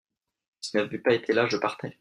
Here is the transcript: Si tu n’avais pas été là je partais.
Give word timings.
Si 0.61 0.71
tu 0.71 0.77
n’avais 0.77 0.97
pas 0.97 1.13
été 1.13 1.31
là 1.31 1.45
je 1.47 1.57
partais. 1.57 1.89